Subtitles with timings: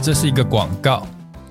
[0.00, 1.06] 这是一个广告。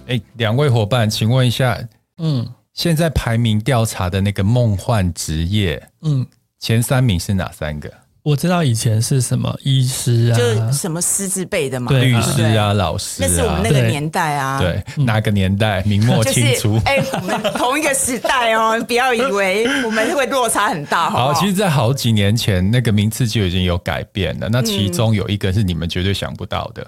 [0.07, 1.77] 哎，两位伙伴，请问一下，
[2.17, 6.25] 嗯，现在排名调查的那个梦幻职业，嗯，
[6.59, 7.91] 前三名是哪三个？
[8.23, 14.59] 我知道以前是什么医师啊，就什么师字辈的嘛，律师啊，老师，那是我们那个年代啊。
[14.59, 15.81] 对，哪个年代？
[15.83, 16.77] 明末清初。
[16.85, 21.09] 哎，我们同一个时代哦， 不要以为我们会落差很大。
[21.09, 24.49] 好，其实，在好几年前，那个名次就已经有改变了。
[24.49, 26.85] 那其中有一个是你们绝对想不到的。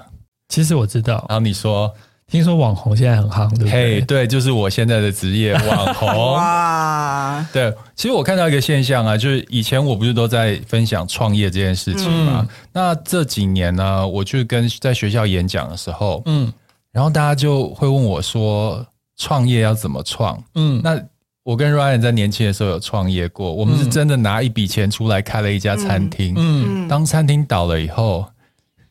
[0.49, 1.25] 其实我知道。
[1.29, 1.89] 然后你说。
[2.31, 3.71] 听说网红现在很夯，对不对？
[3.71, 6.07] 嘿，对，就是我现在的职业网红。
[6.33, 12.45] 哇，对，其实我看到一个现象啊，就是以前我不是都在分享创业这件事情嘛？
[12.47, 16.53] 嗯、那这几年呢，我去跟在学校演讲的时候，嗯，
[16.91, 18.85] 然后大家就会问我说，
[19.17, 20.39] 创业要怎么创？
[20.53, 21.01] 嗯，那
[21.41, 28.23] 我跟 Ryan 在年轻的时候有创业过，我们是真的拿一笔钱出来开了一家餐厅，嗯，当餐厅倒了以后。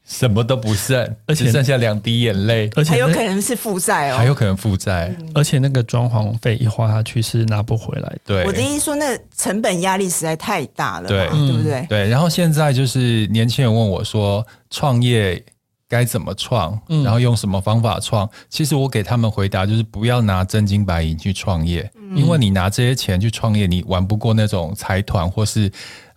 [0.09, 8.19] 什么都不剩，而且只剩下两滴眼泪，而且还有可能是负债哦，还有可能负债，而且那个装潢费一花下去是拿不回来的。
[8.25, 11.87] 对，我的意思说，那成本压力实在太大了，对，对不对？
[11.91, 12.09] 对。
[12.09, 15.45] 然后现在就是年轻人问我说，创业
[15.87, 18.27] 该怎么创，然后用什么方法创？
[18.49, 25.71] 其实我给他们回答就是，不要拿真金白银去创业，因为你拿这些钱去创业，你玩不过那种财团或是。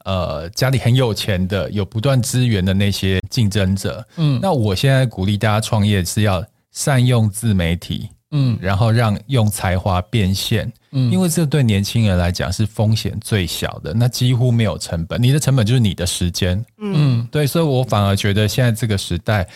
[0.05, 19.47] 呃，家里很有钱的，有不断资源的那些竞争者，嗯，那我现在鼓励大家创业是要善用自媒体，嗯，然后让用才华变现，嗯，因为这对年轻人来讲是风险最小的，那几乎没有成本，你的成本就是你的时间，嗯，对，所以我反而觉得现在这个时代，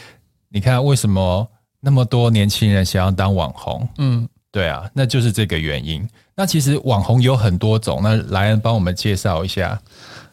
[0.49, 1.47] 你看为什么
[1.79, 6.07] 那么多年轻人想要当网红，嗯，对啊，那就是这个原因。
[6.38, 9.81] 那其实网红有很多种，那莱恩帮我们介绍一下。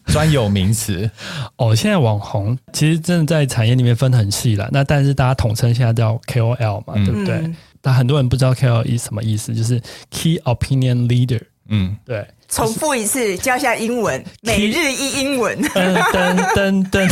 [0.06, 1.08] 专有名词
[1.56, 4.68] 哦，现在网红其实真的在产业里面分很细了。
[4.72, 7.50] 那但是大家统称现在叫 KOL 嘛，嗯、对不对？
[7.80, 9.80] 但很多人不知道 KOL 是什么意思，就是
[10.10, 11.40] Key Opinion Leader。
[11.68, 12.26] 嗯，对。
[12.48, 15.58] 重复一次，教一下英文，每日一英文。
[15.62, 17.10] 噔噔噔噔，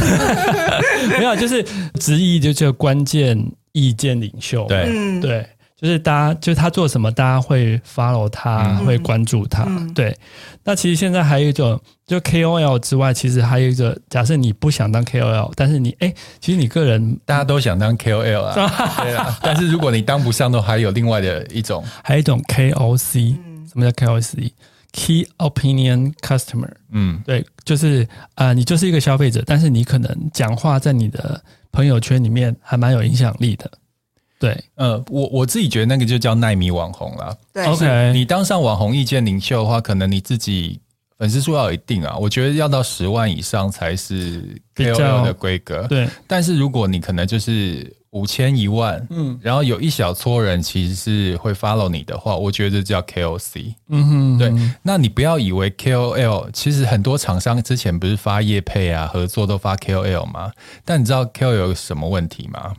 [1.19, 1.65] 没有，就是
[1.99, 4.67] 直译就叫关键意见领袖。
[4.67, 5.47] 对，嗯、对。
[5.81, 9.65] 就是大家，就是他做什么，大家会 follow 他，嗯、会关注他。
[9.67, 10.15] 嗯、对，
[10.63, 18.55] 那其实现在还有一种，就 KOL 之外，其实还有一个，假设你不想当 KOL，但是你，哎，其实你个人大家都想当 KOL 啊，
[19.03, 19.39] 对啊。
[19.43, 23.35] 但是如果你当不上的话，还有另外的一种，还有一种 KOC，
[23.67, 26.69] 什么叫 KOC？Key Opinion Customer。
[26.91, 28.03] 嗯，对，就是
[28.35, 31.43] 啊、呃，你就是一个消费者，但是你可能讲话在你的
[31.73, 33.71] 朋友圈里面还蛮有影响力的。
[34.41, 37.37] 对，呃，我我自己觉得那个就叫奈米网红了。
[37.53, 40.81] 对，OK，你当上网红意见领袖的话，可能你自己
[41.19, 45.87] 粉丝数要有一定啊，我觉得要到十万以上才是 KOL 的规格。
[45.87, 53.75] 对，但是如果你可能就是五千一万，嗯，然后有一小撮人其实是会 follow 你的话，我觉得这叫 KOC。
[53.91, 54.53] 嗯哼，对，
[54.83, 60.51] 那你不要以为 KOL，其实很多厂商之前不是发业配啊，合作都发 KOL 吗？
[60.87, 62.73] 但你知道 KOL 有什么问题吗？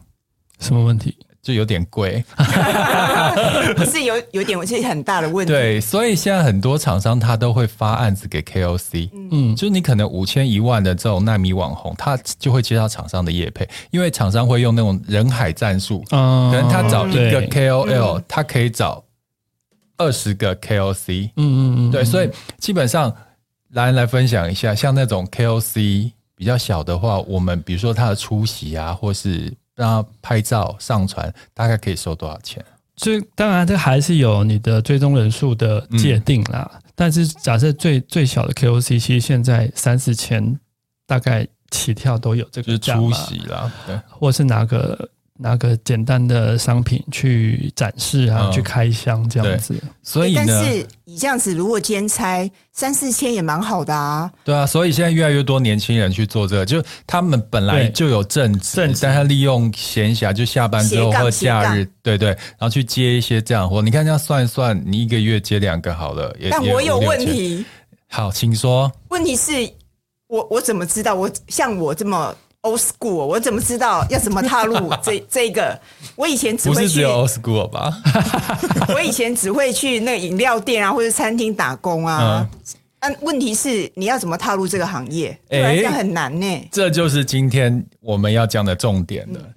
[0.59, 1.16] 什么问题？
[1.41, 2.24] 就有点贵，
[3.75, 5.52] 不是有有点，其实很大的问题。
[5.52, 19.03] 对，所以现在很多厂商他都会发案子给 KOC，嗯，就是你可能五千一万的这种纳米网红，他就会接到厂商的业配，因为厂商会用那种人海战术，嗯，可能他找一个 KOL，他可以找
[19.97, 22.29] 二十个 KOC，嗯嗯嗯，对，所以
[22.59, 23.12] 基本上
[23.72, 29.52] 来来分享一下，像那种 KOC 比较小的话，我们比如说他的出席啊，或是。
[29.81, 32.63] 让他拍照上传，大概可以收多少钱？
[32.97, 36.69] 所以当然，这还是有你的追踪人数的界定啦。
[36.75, 40.59] 嗯、但是假设最最小的 KOC，其实现在三四千，
[41.07, 45.09] 大概起跳都有这个价出席啦，对，或是拿个。
[45.41, 49.75] 拿个简单的商品去展示啊，嗯、去开箱这样子。
[50.03, 54.31] 所以呢，但是你这样子如果兼差三四千也蛮好的啊。
[54.44, 63.82] 对啊，所以现在越来越多年轻人去做这个，就他们本来就有正职，但他利用闲暇，就下班之后或假日，对对，然后去接一些这样活。
[63.82, 66.35] 你看这样算一算，你一个月接两个好了。
[66.52, 67.66] 但我有问题。
[68.08, 68.91] 好，请说。
[69.09, 69.52] 问题是
[70.28, 71.16] 我我怎么知道？
[71.16, 72.35] 我像我这么。
[72.63, 75.79] Old school，我怎么知道要怎么踏入这 这个？
[76.16, 77.91] 我以前只会去，不是只有 Old school 吧？
[78.93, 82.47] 我以前只会去那个饮料店啊，或者餐厅打工啊。
[82.99, 85.35] 但、问题是，你要怎么踏入这个行业？
[85.49, 86.69] 哎，这样很难呢、欸。
[86.72, 89.40] 这就是今天我们要讲的重点了。
[89.40, 89.53] 嗯、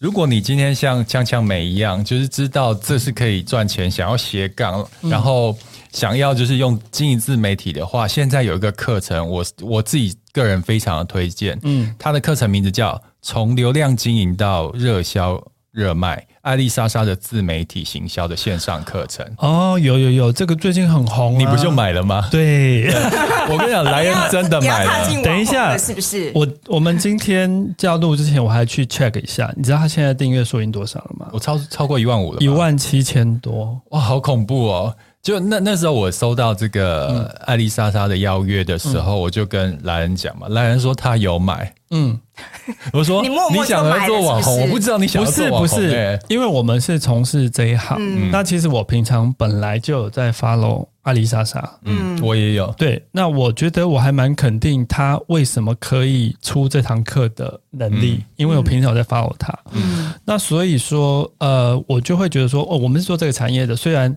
[0.00, 5.56] 如果你今天像锵锵美一样，就是知道这是可以赚钱，想要斜杠，嗯、然后。
[5.94, 11.56] 想要就是用经营自媒体的话，现在有一个课程，我我自己个人非常的推荐。
[11.62, 12.92] 嗯，他的课程名字叫
[13.22, 19.24] 《从流量经营到热销热卖，艾丽莎莎的自媒体行销的线上课程。
[19.38, 22.26] 哦，有有有，这个最近很红，你不就买了吗？
[22.28, 22.88] 对，
[23.48, 25.22] 我跟你讲，莱恩真的买了。
[25.22, 26.32] 等一下，是不是？
[26.34, 31.28] 我我们今天要录之前，我还去 check 一下，你知道他现在订阅数已经多少了吗？
[31.32, 34.96] 我超超过一万五了，一万七千多，哇，好恐怖哦！
[35.24, 42.20] 就那那时候，我收到这个艾丽莎莎的邀约的时候，嗯、我就跟莱恩讲嘛，莱恩说他有买，嗯，
[42.92, 64.14] 我说你，默默你想要做网红，我不知道你想要做网红，不是不是，因为我们是从事这一行，嗯、那其实我平常本来就有在 follow 艾丽莎莎，嗯，我也有，对，那我觉得我还蛮肯定他为什么可以出这堂课的能力，嗯、因为我平常有在 follow 他，嗯，那所以说，呃，我就会觉得说，哦，我们是做这个产业的，虽然。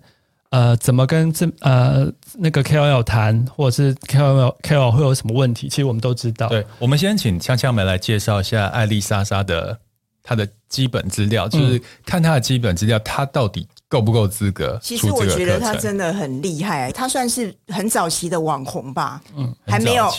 [0.50, 5.68] 呃，怎么跟这呃那个 KOL 谈，或者是 KOL KOL 会有什么问题？
[5.68, 6.48] 其实我们都知道。
[6.48, 9.78] 对，我们先请锵锵梅来介绍一下艾丽莎莎的
[10.24, 14.80] 她的基本资料，就是看她的基本资料，她到底够不够资格？
[14.82, 20.10] 其实我觉得她真的很厉害，她算是很早期的网红吧，嗯，还没有。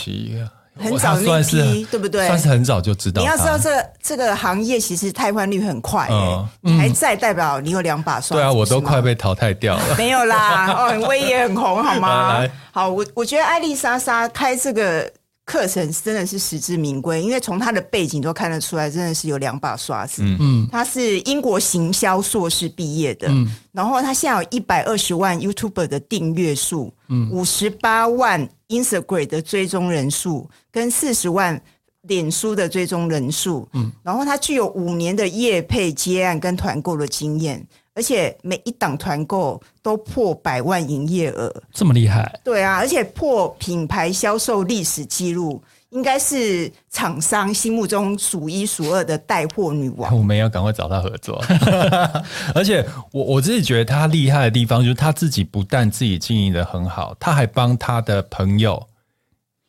[0.79, 2.25] 很早那批，对不对？
[2.27, 3.21] 算是很早就知道。
[3.21, 3.69] 你要知道，这
[4.01, 8.35] 这个行业其实汰换率很快，欸，你还在，代表你有两把刷。
[8.35, 9.83] 对啊，我都快被淘汰掉了。
[9.97, 12.43] 没有啦，哦，威也很红，好吗？
[12.71, 15.11] 好，我我觉得艾丽莎莎开这个
[15.49, 20.21] 课程真的是实至名归，因为从他的背景都看得出来，真的是有两把刷子。
[20.23, 20.37] 嗯。
[20.39, 28.47] 嗯，他是英国行销硕士毕业的，嗯，然后他现在有一百二十万 YouTuber 的订阅数，嗯，五十八万。
[28.69, 31.59] Instagram 的追踪人数跟四十万
[32.03, 42.39] 脸书的追踪人数，嗯，然后他具有五年的业配接案跟团购的经验，而且每一档团购都破百万营业额，这么厉害？
[42.43, 50.15] 对啊，而且破品牌销售历史记录，应该是厂商心目中数一数二的带货女王。
[50.17, 51.43] 我们要赶快找她合作，
[52.55, 58.87] 而且我我自己觉得她厉害的地方，就是她自己不但自己经营的很好，她还帮她的朋友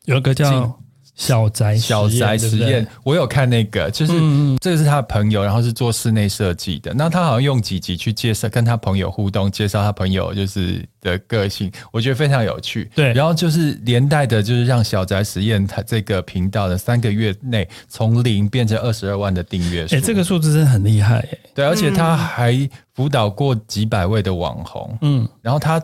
[0.05, 0.79] 有一个叫。
[1.21, 4.13] 小宅小宅实验，我有看那个，就是
[4.59, 6.95] 这个是他的朋友，然后是做室内设计的。
[6.95, 12.91] 那他好像用几集去介绍，跟他朋友互动，介绍他朋友就是的个性，我觉得非常有趣。
[12.95, 19.97] 对，然后就是连带的，就是让小宅实验他这个频道的三个月内从零变成二十二万的订阅数。
[19.97, 21.23] 哎，这个数字真的很厉害。
[21.55, 24.97] 对，而且他还辅导过几百位的网红。
[25.03, 25.83] 嗯，然后他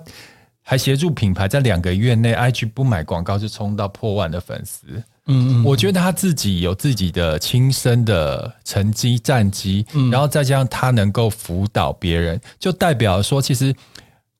[0.62, 4.86] 还协助品牌在两个月内，IG 不买广告就冲到破万的粉丝。
[5.26, 13.74] 嗯，我觉得他自己有自己的亲身的成绩战绩，嗯，然后再加上他能够辅导别人，就代表说，其实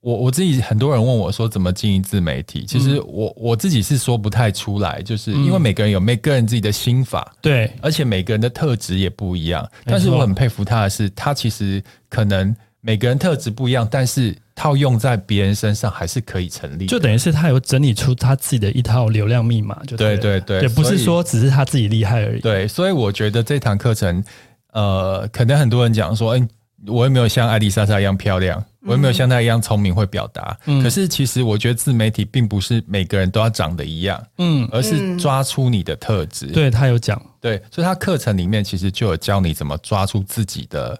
[0.00, 9.68] 我我自己很多人问我说怎么经营自媒体，其实我我自己是说不太出来，就是因为每个人有每个人自己的心法，对，而且每个人的特质也不一样。
[9.84, 12.54] 但是我很佩服他的是，他其实可能
[12.86, 14.34] 每个人特质不一样，但是。
[14.58, 22.40] 套用在别人身上还是可以成立，就等于是他有整理出他自己的一套流量密码，就对对对，也不是说只是他自己厉害而已。
[22.40, 24.24] 对，所以我觉得这堂课程，
[24.72, 26.48] 呃，可能很多人讲说，哎，
[26.86, 30.56] 我也没有像艾丽莎莎一样漂亮，我也没有像她一样聪明会表达。
[30.64, 36.46] 嗯，可是其实我觉得自媒体并不是每个人都要长得一样，嗯，而是抓出你的特质。
[36.46, 40.98] 对，他有讲，对，所以他课程里面其实就有教你怎么抓出自己的。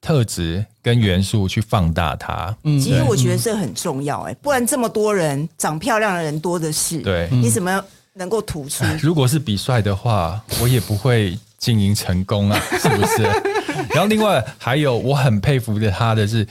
[0.00, 8.84] 特质跟元素去放大它，嗯，其实我觉得这很重要哎，不然这么多人长漂亮的人多的是，对，你怎么能够突出？
[9.02, 13.22] 如果是比帅的话，我也不会经营成功啊， 是不是？
[13.90, 16.46] 然后另外还有我很佩服的他的是，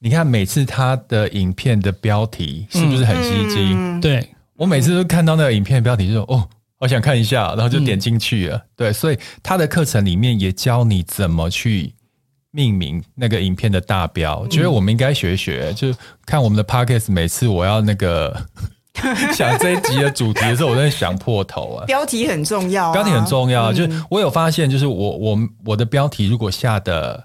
[0.00, 3.74] 你看每次他的影片的标题是不是很吸睛？
[3.76, 8.56] 嗯、对，我每次都看到那个影片的标题就说哦，我想看一下，然后就点进去了。
[8.56, 11.94] 嗯、对，所以他的课程里面也教你怎么去。
[12.52, 15.94] 命名那个影片的大标，觉得我们应该学学，就
[16.26, 17.12] 看我们的 podcast。
[17.12, 18.36] 每次我要那个
[19.32, 21.86] 想这一集的主题的时候，我在想破头啊。
[21.86, 23.72] 标题很重要，标题很重要。
[23.72, 27.22] 就是我有发现，就是我我我的标题如果下的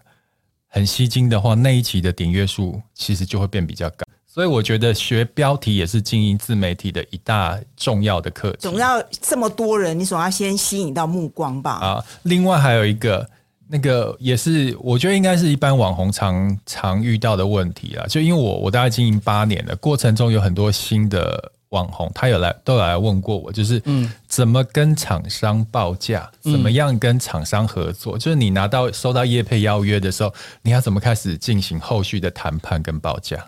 [0.68, 4.06] 很吸睛的话，那一期的点阅数其实就会变比较高。
[4.28, 8.72] 所以我觉得学标题也是经营自媒体的一大重要的课程。
[8.72, 11.72] 总要这么多人，你总要先吸引到目光吧。
[11.72, 13.28] 啊，另外还有一个。
[13.68, 18.06] 那个也是，我觉得应该是一般网红常常遇到的问题啊。
[18.08, 28.18] 就因为我我大概经营八年了，过程中有很多新的网红，他有来都有来问过我，就是嗯，怎么跟厂商报价，怎么样跟厂商合作？
[28.18, 30.32] 嗯、就是你拿到收到业配邀约的时候，
[30.62, 33.44] 你要怎么开始进行后续的谈判跟报价？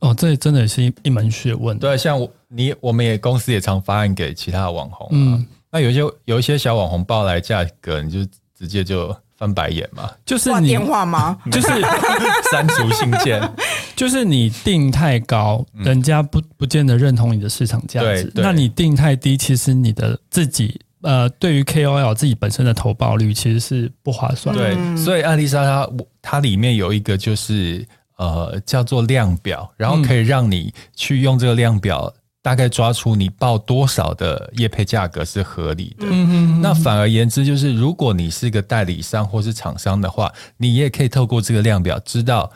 [0.00, 1.78] 哦，这真的是一一门学问。
[1.78, 8.30] 对，像我你我们也公司也常发案给其他的网红，嗯，那有些有一些小网红报来价格，你就。
[8.64, 11.36] 直接就翻白眼嘛，就是你电话吗？
[11.52, 11.68] 就是
[12.50, 13.40] 删除信件，
[13.94, 18.32] 就是你定太高，人家不不见得认同你的市场价值。
[18.34, 24.56] 那你定太低，其实你的自己呃，对于 KOL 自己本身的投报率其实是不划算。
[24.56, 25.90] 对，所以艾丽莎她
[26.22, 32.10] 它里面有一个就是呃叫做量表，然后可以让你去用这个量表。
[32.44, 36.04] 大概抓出你报多少的业配价格是合理的。
[36.10, 42.52] 嗯嗯，那反而言之，就是如果你是一个代理商或是厂商的话，你也可以透过这个量表知道。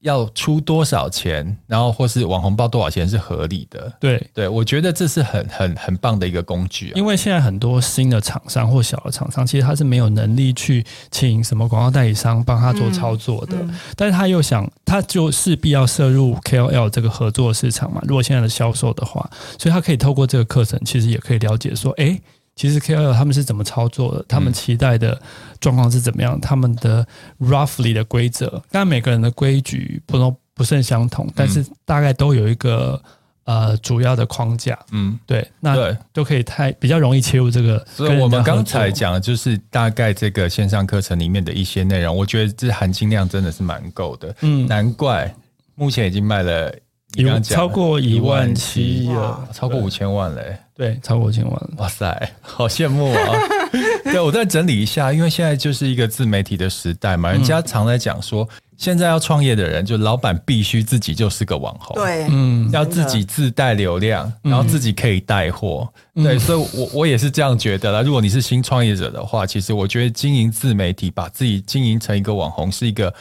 [0.00, 3.92] 要出多少钱，然后或是网红报多少钱是合理的？
[3.98, 6.92] 对对，我觉得这是很很很棒的一个工具啊。
[6.94, 18.00] 因为现在很多新的厂商或小的厂商，其实他是没有能力去请什么广告代理商帮他做操作的，嗯嗯、但是他又想，他就势必要涉入 KOL 这个合作市场嘛。
[18.06, 22.20] 如果现在的销售的话，所以他可以透过这个课程，其实也可以了解说，哎。
[22.56, 24.24] 其实 KOL 他们是怎么操作的？
[24.26, 25.20] 他们期待的
[25.60, 26.40] 状况是怎么样？
[26.40, 27.06] 他们的
[27.38, 32.98] roughly 的规则，当然每个人的规矩不都不甚相同，但是大概都有一个
[33.44, 34.78] 呃主要的框架。
[34.90, 37.86] 嗯，对，那对都可以太比较容易切入这个。
[37.94, 44.34] 所以我们刚才讲的就是大概这个线上课程里面的一些内容，我觉得这含金量真的是蛮够的。
[44.40, 45.30] 嗯，难怪
[45.74, 46.74] 目前已经卖了。
[47.22, 50.56] 有超过一万七了，超过五千万嘞！
[50.74, 53.32] 对，超过五千万，哇塞，好羡慕啊！
[54.04, 58.46] 对，我再整理一下，因为现在就是一个自媒体的时代嘛，人家常在讲说，
[58.76, 68.02] 现在要创业的人，就老板必须自己就是个网红，对，嗯，要自己自带流量，然后自己可以带货，对，所以我我也是这样觉得啦。
[68.02, 73.12] 如果你是新创业者的话，其实我觉得经营自媒体，把自己经营成一个网红，是一个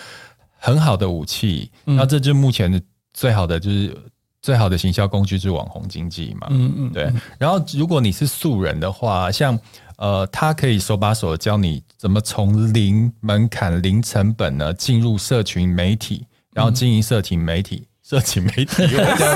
[0.58, 1.72] 很好的武器。
[1.86, 2.82] 那这就是目前的。
[3.16, 3.98] 最好的就是
[4.42, 7.10] 最好的行销工具是网红经济嘛，嗯嗯，对。
[7.40, 9.58] 然后如果你是素人的话，像
[9.98, 18.84] 呃，他可以手把手教你怎么从零门槛、零成本呢进入社群媒体，然后经营社群媒体、 社群媒体，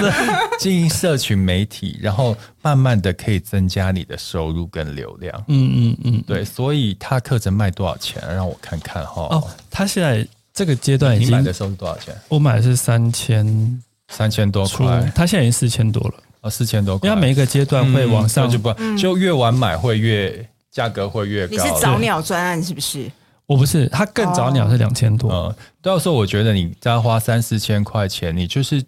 [0.60, 5.34] 经营社群媒体，然后慢慢的可以增加你的收入跟流量。
[5.48, 6.44] 嗯嗯嗯，对。
[6.44, 8.22] 所以他课程卖多少钱？
[8.36, 9.28] 让我看看哈。
[9.32, 10.28] 哦，他现在。
[10.60, 12.14] 这个阶段已经，你买的时候是多少钱？
[12.28, 17.08] 我买的是三千三千多块，它现在已经四千多了啊，四千多块。
[17.08, 21.52] 因为他每一个阶段会往上，就不就越晚买会越价格会越高。
[21.52, 23.10] 你是早鸟专案是不是？
[23.46, 25.32] 我不是，它更早鸟是两千多。
[25.32, 28.84] 嗯，到时候我觉得你再花三四千块钱，你就是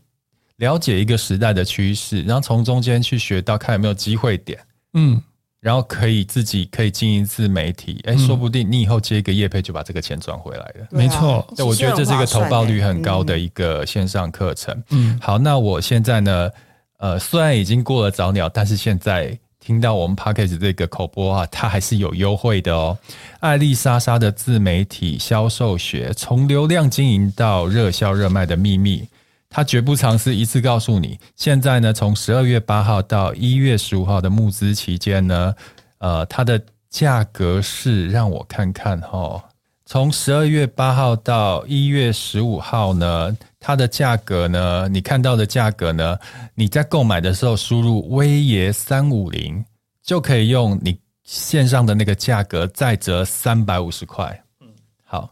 [0.57, 4.59] 了解一个时代的趋势，然后从中间去学到看有没有机会点。
[4.95, 5.21] 嗯。
[5.61, 10.87] 然后可以自己可以经营自媒体，哎，说不定你以后接一个业配就把这个钱赚回来了。
[10.89, 14.83] 没错，对，我觉得这是一个投报率很高的一个线上课程。
[14.89, 16.49] 嗯，好，那我现在呢，
[16.97, 22.97] 呃，虽然已经过了早鸟，但是现在听到我们 p a c k a g e 这个口播啊，它还是有优惠的哦。
[23.41, 29.07] 艾丽莎莎的自媒体销售学，从流量经营到热销热卖的秘密。
[29.53, 31.19] 他绝不尝试一次告诉你。
[31.35, 35.53] 现在呢，从十二月八号到一月十五号的募资期间呢，
[35.97, 39.43] 呃，它的价格是让我看看哈、哦，
[39.85, 46.17] 从十二月八号到一月十五号呢，它的价格呢，你看到的价格呢，
[46.55, 49.65] 你在购买的时候输入威爷三五零，
[50.01, 54.41] 就可以用你线上的那个价格再折三百五十块。
[54.61, 54.67] 嗯，
[55.05, 55.29] 好，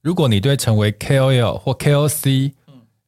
[0.00, 2.52] 如果你对成为 KOL 或 KOC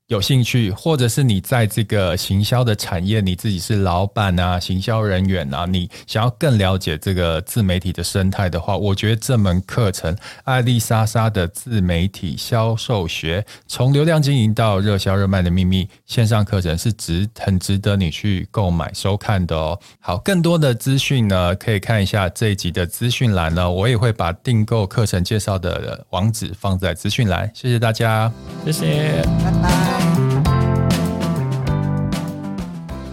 [0.08, 19.78] 有兴趣，或者是你在这个行销的产业，你自己是老板啊，行销人员啊，你想要更了解这个自媒体的生态的话，我觉得这门课程《艾丽莎莎的自媒体销售学》，从流量经营到热销热卖的秘密线上课程是值很值得你去购买收看的哦。
[20.00, 27.50] 好，更多的资讯呢，可以看一下这一集的资讯栏呢，我也会把订购课程介绍的网址放在资讯栏。
[27.54, 28.30] 谢谢大家，
[28.66, 30.03] 谢谢，拜拜。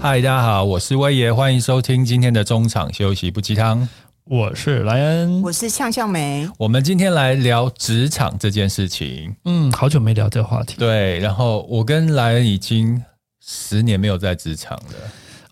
[0.01, 3.87] 嗨，大家好，我是威爷，欢迎收听今天的中场休息不鸡汤。
[4.23, 6.49] 我是莱恩，我是向向梅。
[6.57, 9.35] 我们今天来聊职场这件事情。
[9.45, 10.75] 嗯，好久没聊这个话题。
[10.79, 12.99] 对，然后我跟莱恩已经
[13.45, 14.93] 十年没有在职场了。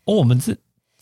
[0.06, 0.58] 哦，我们这。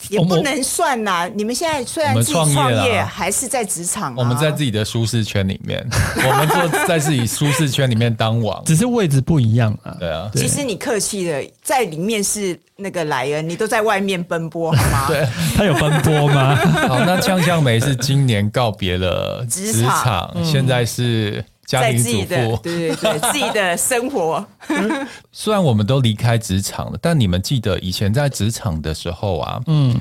[0.10, 1.32] 也不能算呐、啊！
[1.36, 4.16] 你们现在虽然自己创业，还是在职场、啊。
[4.18, 5.86] 我们在自己的舒适圈里面，
[6.25, 9.96] 我们就在自己舒适圈里面当王，只是位置不一样啊。
[10.00, 15.08] 对啊，其实你客气的，在里面是那个莱恩，你都在外面奔波好吗？
[15.10, 16.56] 对，他有奔波吗？
[16.88, 24.43] 好，那呛呛梅是今年告别了职场，职场嗯、现在是家庭主妇，对对对，自己的生活。
[25.33, 30.00] 虽然我们都离开职场了，但你们记得以前在职场的时候啊，嗯，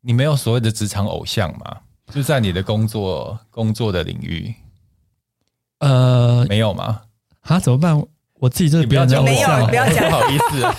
[0.00, 1.76] 你没有所谓的职场偶像吗？
[2.12, 4.54] 就在你的工作工作的领域，
[5.80, 7.02] 呃，没有吗？
[7.42, 8.02] 啊，怎么办？
[8.40, 10.74] 我自己就是不要讲，没有，不要讲，不好意思。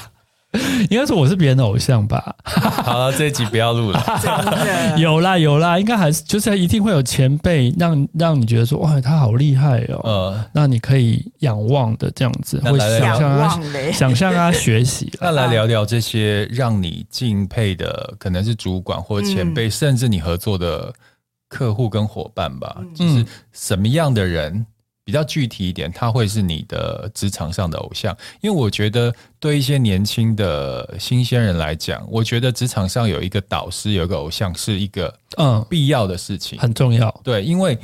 [0.90, 2.36] 应该说我是别人的偶像吧。
[2.44, 4.04] 好了，这一集不要录了。
[4.98, 10.02] 有啦有啦，应该还是就是一定会有前辈让让你觉得说哇，他好厉害哦。
[10.04, 15.12] 呃，那你可以仰望的这样子，会想象他想象他学习。
[15.20, 20.94] 那来聊聊这些让你敬佩的，可能是主管或前辈，甚至你合作的
[21.50, 22.78] 客户跟伙伴吧。
[22.94, 24.66] 就是什么样的人？
[25.06, 37.10] 比较具体一点，他会是你的职场上的偶像，因为我觉得对一些年轻的新鲜人来讲，我觉得职场上有一个导师，有一个偶像是一个嗯必要的事情，很重要。
[37.24, 37.78] 对，因为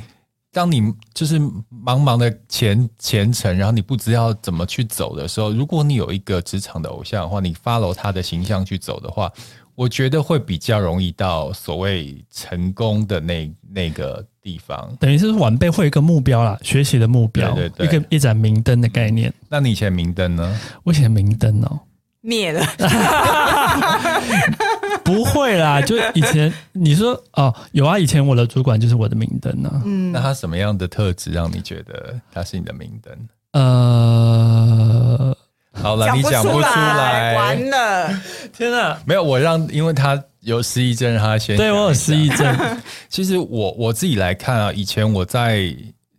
[0.50, 9.30] 当你就是茫茫的前前程，然后你不知道怎么去走的时候，如果你有一个职场的偶像的话，你 follow 他的形象去走的话。
[9.74, 19.32] 我觉得会比较容易到所谓成功的那那个地方，等于是晚辈会有一个目标啦，学习的目标，对对对，一个一盏明灯的概念。
[19.48, 20.60] 那你以前明灯呢？
[20.84, 21.80] 我以前明灯哦，
[22.20, 22.64] 灭了。
[25.02, 29.82] 不会啦，就以前你说哦，有啊，以前我的主管就是我的明灯呢。
[29.84, 33.12] 嗯，那他什么样的特质让你觉得他是你的明灯？
[33.52, 35.36] 呃。
[35.72, 38.20] 好了，你讲不出来，完了，
[38.52, 39.00] 天哪！
[39.06, 42.56] 没有，我让，因为他有失忆症，他先对我有失忆症。
[43.08, 45.74] 其实我我自己来看啊，以前我在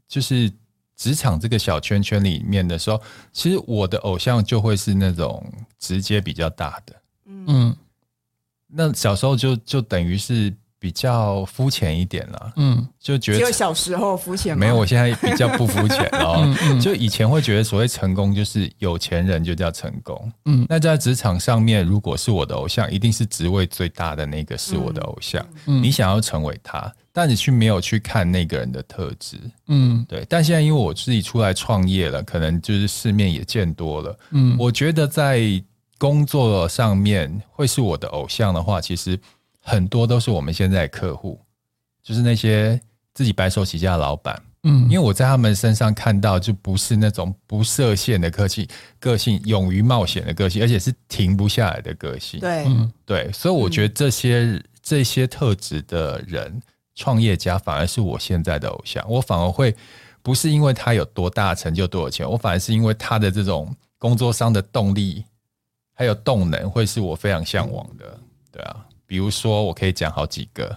[0.08, 0.52] 就是
[0.96, 5.44] 职场这个小圈圈里面的时候，其实我的偶像就会是那种
[5.80, 6.96] 直接比较大的，
[7.26, 7.76] 嗯，
[8.68, 10.54] 那小时候就就等于是。
[10.82, 16.58] 比较肤浅一点了，嗯，就觉得只有小时候肤浅，没有，我现在比较不肤浅了。
[16.82, 25.46] 就以前会觉得所谓成功就是有钱人就叫成功，嗯，那在职场上面，如果是我的偶像，一定是职位最大的那个是我的偶像。
[25.68, 30.26] 嗯，你想要成为他，但你却没有去看那个人的特质，嗯，对。
[30.28, 35.42] 但现在因为我自己出来创业了，可能就是世面也见多了，嗯，我觉得在
[36.00, 39.20] 工作上面会是我的偶像的话，其实。
[39.62, 41.40] 很多都是我们现在的客户，
[42.04, 42.80] 就是那些
[43.14, 48.68] 自己白手起家的老板，嗯，因为我在他们身上看到，就不是那种不设限的个性，
[49.00, 52.92] 个性勇于冒险的个性，而且是停不下来的个性，对，嗯。
[53.06, 56.62] 对，所以我觉得这些、嗯、这些特质的人，
[56.96, 59.04] 创业家反而是我现在的偶像。
[59.10, 59.76] 我反而会
[60.24, 65.24] 不是因为他有多大成就多少钱，我反而是因为他的这种工作上的动力
[65.94, 68.20] 还有动能，会是我非常向往的，
[68.52, 68.86] 对啊。
[69.12, 70.74] 比如说，我可以讲好几个，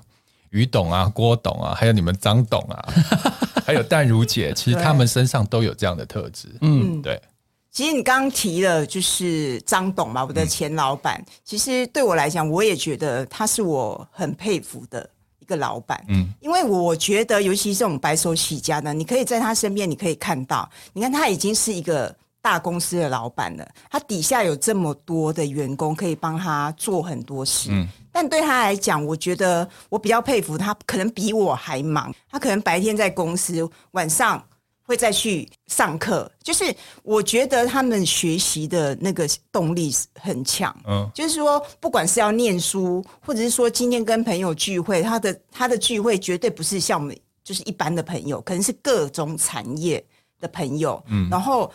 [0.51, 2.85] 于董啊、郭董啊，还有你们张董啊，
[3.64, 6.49] 还有淡如姐，其实他们身上都有这样的特质。
[6.61, 7.23] 嗯，对。
[7.70, 11.23] 其实你刚刚提了，就是张董嘛，我的前老板。
[11.25, 16.05] 嗯、其实对我来讲，我也觉得他是我很佩服的一个老板。
[16.09, 22.12] 嗯，因为我觉得，尤其是这种白手起家的，你可以在他身边，你可以看到，你看他已经是一个。
[22.44, 32.14] 大公司的老板了，他底下有这么多的员工可以帮他做很多事，嗯，但对他来讲，我觉得我比较佩服他，可能比我还忙。
[32.31, 34.40] 他可能白天在公司，晚上
[34.85, 36.31] 会再去上课。
[36.40, 36.72] 就是
[37.03, 50.00] 我觉得他们学习的那个动力很强，嗯，就是说，不管是要念书，或者是说今天跟朋友聚会，他的他的聚会绝对不是像我们就是一般的朋友，可能是各种产业
[50.38, 51.68] 的朋友，嗯，然后。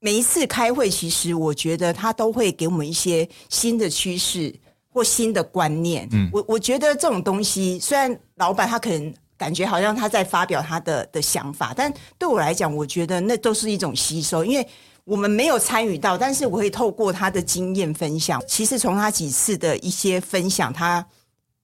[0.00, 4.54] 每一次开会，其实我觉得他都会给我们一些新的趋势
[4.94, 6.08] 或新的观念。
[6.12, 14.64] 嗯，我我觉得这种东西，虽然老板他可能感觉好像他在发表他的的想法，但对我来讲，我觉得那都是一种吸收，因为
[15.02, 18.40] 我们没有参与到，但是我会透过他的经验分享。
[18.46, 21.04] 其实从他几次的一些分享，他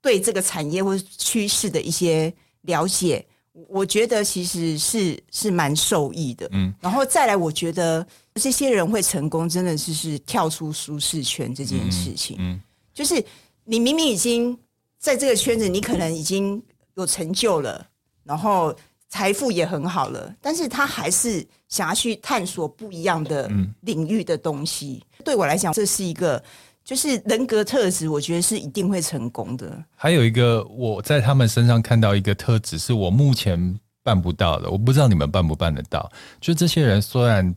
[0.02, 3.24] 对这个产业或趋势的一些了解，
[3.68, 6.48] 我觉得其实是是蛮受益的。
[6.50, 8.04] 嗯，然后再来，我觉得。
[8.34, 12.36] 这些人会成功，真的是是跳出舒适圈这件事情。
[12.38, 12.60] 嗯，嗯，
[12.92, 13.24] 就是
[13.64, 14.58] 你明明已经
[14.98, 16.62] 在这个圈子，你可能已经
[16.94, 17.86] 有成就了，
[18.24, 18.74] 然后
[19.08, 23.50] 财富也很好了，但是他还是想要去探索不一样的
[23.80, 25.02] 领域的东西。
[25.18, 26.42] 嗯，对我来讲，这是一个
[26.84, 29.84] 就是人格特质，我觉得是一定会成功的。
[29.96, 36.10] 还有一个，我在他们身上看到一个特质，是我目前办不到的，我不知道你们办不办得到。
[36.40, 37.54] 就这些人虽然。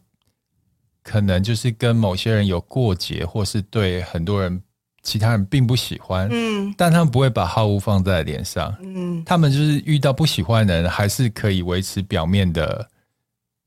[1.05, 4.63] 可能就是跟某些人有过节，或是对很多人、
[5.03, 12.87] 其他人并不喜欢，嗯，但他们不会把好恶放在脸上，嗯，他们就是遇到不喜欢的人，还是可以维持表面的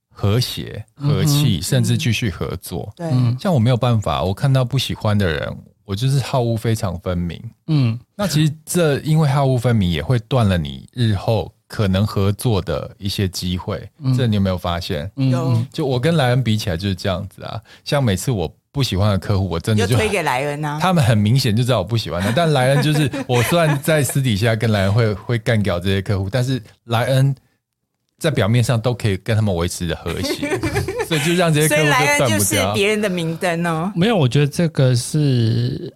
[0.08, 2.90] 和谐、和气，嗯、甚至继续合作。
[2.96, 13.86] 对、嗯，像我没有办法，我看到不喜欢的人，我就是好恶非常分明，嗯，那其实这因为好恶分明，也会断了你日后可能合作的一些机会。
[13.98, 15.10] 嗯、这你有没有发现？
[15.16, 15.62] 有。
[15.70, 17.60] 就我跟莱恩比起来就是这样子啊。
[17.84, 20.78] 像每次我不喜欢的客户，我真的就，就推给莱恩啊。
[20.78, 27.34] 他们很明显就知道我不喜欢他， 但莱恩就是我虽然在私底下跟莱恩会会干掉这些客户，但是莱恩
[28.18, 30.60] 在表面上都可以跟他们维持着和谐，
[31.08, 32.38] 所以就让这些客户就断不掉。
[32.38, 33.90] 就是别人的明灯哦。
[33.96, 35.90] 没有，我觉得这个是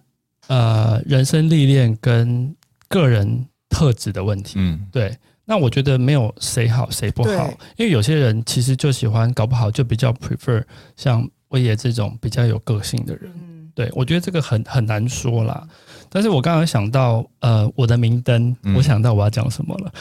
[0.47, 2.51] 呃人生历练跟
[2.87, 4.55] 个人特质的问题。
[4.55, 5.15] 嗯，对。
[5.43, 10.63] 那我觉得没有谁好谁不好，因为有些人其实就喜欢搞不好就比较 prefer
[10.95, 13.31] 像威爷这种比较有个性的人。
[13.35, 15.65] 嗯，对，我觉得这个很很难说啦。
[16.09, 19.93] 但是我刚刚想到，呃，我的明灯，我想到我要讲什么了。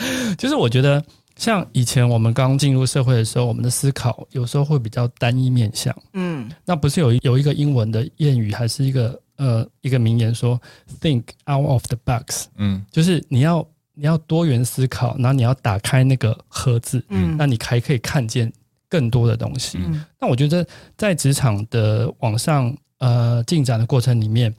[0.00, 1.04] 嗯、 就是我觉得，
[1.36, 5.94] 像以前我们刚进入社会的时候，我们的思考有时候会比较单一面向。
[6.14, 10.58] 嗯，那不是有有一个英文的谚语，还是一个呃一个名言说
[11.02, 12.46] “think out of the box”。
[12.56, 18.50] 嗯，就是你要你要多元思考，然后你要打开那个盒子，嗯，那你还可以看见
[18.88, 19.78] 更多的东西。
[19.78, 22.76] 嗯，那我觉得在职场的往上。
[23.00, 24.52] 呃，进展的过程里面，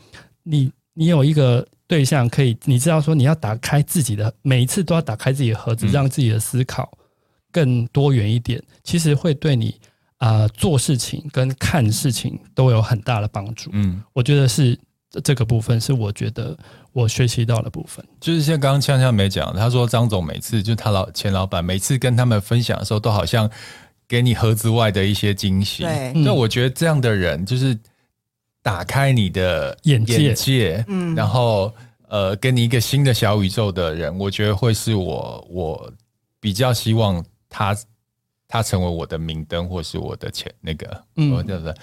[0.43, 6.89] 你你有一个对象可以，你知道说你要打开自己的，每一次都要打开自己的盒子，嗯、让自己的思考
[7.51, 9.75] 更多元一点，其实会对你
[10.19, 13.69] 啊、呃、做事情跟看事情都有很大的帮助。
[13.73, 14.79] 嗯，我觉得是
[15.21, 16.57] 这个部分是我觉得
[16.93, 18.05] 我学习到的部分。
[18.21, 23.51] 就是像刚刚锵锵没讲，他说张总每次就他老前老板每次跟他们分享的时候，都好像
[24.09, 25.83] 给你盒子外的一些惊喜。
[25.83, 27.79] 对，那我觉得这样的人就是。
[28.61, 31.73] 打开你的眼界，眼界嗯，然后
[32.09, 35.93] 呃，给你一个新的小宇宙的人，我觉得会是我我
[36.41, 37.75] 比较希望他
[38.49, 41.73] 他成为我的明灯，或是我的前那个，嗯，对不对？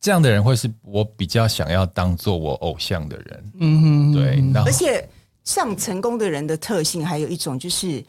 [0.00, 4.62] 这样的人会是我比较想要当做我偶像的人，嗯哼，对。
[4.64, 5.06] 而且
[5.44, 8.02] 像成功的人的特性，还有一种就是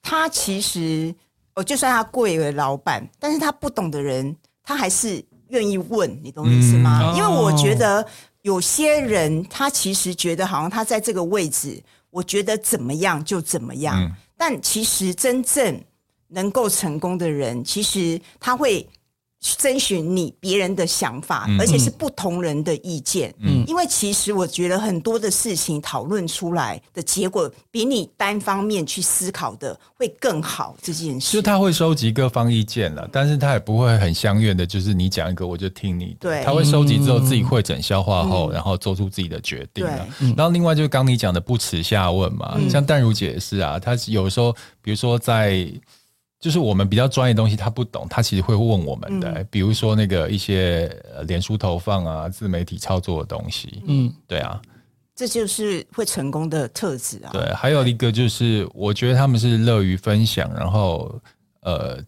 [0.00, 1.14] 他其实，
[1.54, 5.24] 哦，就算他贵为老板，但是他不懂的人，他还是。
[5.48, 7.00] 愿意问你懂意思吗？
[7.04, 8.04] 嗯、因为我觉得
[8.42, 13.94] 有些人他其实觉得好像他在这个位置，我觉得怎么样就怎么样。
[14.02, 15.80] 嗯、但其实真正
[16.26, 18.84] 能够成功的人，其实他会。
[19.58, 23.32] 征询你别人的想法，而且是不同人的意见。
[23.40, 30.74] 嗯，因为其实我觉得很多的事情讨论出来的结果，比你单方面去思考的会更好。
[30.80, 36.20] 这件事，就他会收集各方意见了，但是他也不会很相怨的，就是你讲一个我就听你的。
[36.20, 39.84] 对，他会收集之后自己会诊消化后，然后做出自己的决定。
[39.84, 45.70] 对，然后另外就是刚你讲的不耻下问嘛，像淡如姐也是啊，她有时候比如说在。
[46.44, 50.94] 就是我们比较专业的东西，他不懂，他其实会问我们的，嗯、比如说那个一些
[51.26, 54.60] 脸书投放啊、自媒体操作的东西，嗯，对啊，
[55.16, 57.30] 这就是会成功的特质啊。
[57.32, 61.18] 对，还有一个就是，我觉得他们是乐于分享，然后
[61.62, 61.98] 呃，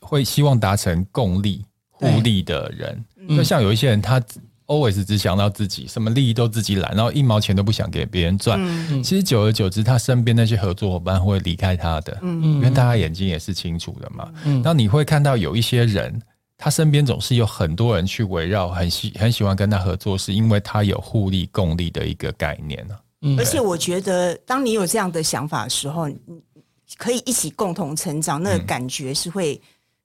[0.00, 3.04] 会希望达成共利互利的人。
[3.30, 4.22] 就像有一些人，他。
[4.70, 8.56] Always 只想到自己，什么利益都自己揽，然后一毛钱都不想给别人赚。
[8.62, 14.32] 嗯、其实久而久之，他身边那些合作伙伴会离开他的，嗯、因为大家眼睛也是清楚的嘛。
[14.44, 16.22] 嗯、然后你会看到有一些人，
[16.56, 22.94] 他身边总是有很多人去围绕，很喜很喜欢跟他合作，是因为他有互利共利的一个概念呢。
[23.22, 26.16] 嗯、而且我觉得，当你有这样的想法的时候，你
[26.96, 29.60] 可以一起共同成长，那个感觉是会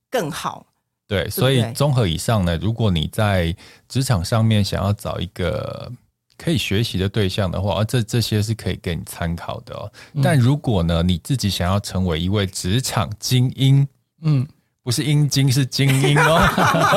[0.09, 0.65] 更好。
[1.07, 3.55] 对，所以综合以上呢，如果你在
[3.87, 5.91] 职场上面想要找一个
[6.37, 9.91] 可以学习的对象的话，这这些是可以给你参考的哦。
[10.23, 13.87] 但如果呢，你自己想要成为一位职场精英，
[14.23, 14.47] 嗯，
[14.81, 16.39] 不是阴茎，是精英哦。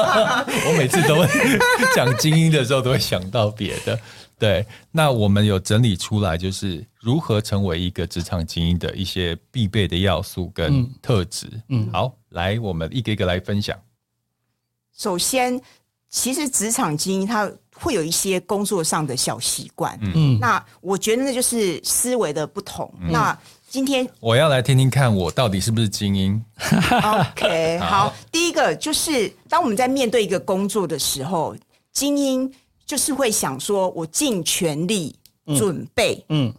[0.67, 1.29] 我每次都会
[1.95, 3.99] 讲精英的时候，都会想到别的。
[4.39, 11.47] 对，那我们有整理出来，就是如何成为一个职场精英的一些必备的要素跟特质。
[11.69, 13.77] 嗯，好，来，我们一个一个来分享。
[14.99, 15.59] 首先，
[16.11, 22.93] 其实职场精英他会有一些工作上的小习惯，嗯，那我觉得那就是思维的不同。
[23.01, 26.43] 嗯、那今天我要来听听看，我到底是不是精英
[27.03, 31.55] ？OK， 好，好，第一个就是当我们在面对一个工作的时候，
[31.93, 32.53] 精英
[32.85, 35.15] 就是会想说，我尽全力
[35.57, 36.49] 准备，嗯。
[36.49, 36.55] 嗯